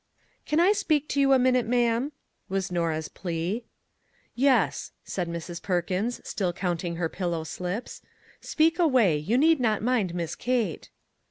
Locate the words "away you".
8.79-9.37